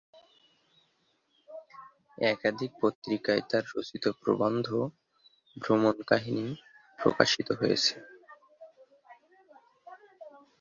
[2.31, 4.67] একাধিক পত্রিকায় তার রচিত প্রবন্ধ,
[5.57, 6.47] ভ্রমণকাহিনী
[6.99, 7.95] প্রকাশিত হয়েছে।